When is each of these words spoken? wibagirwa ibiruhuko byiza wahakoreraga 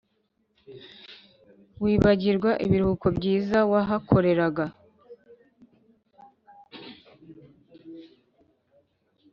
wibagirwa 1.83 2.51
ibiruhuko 2.65 3.07
byiza 3.17 3.57
wahakoreraga 3.71 4.65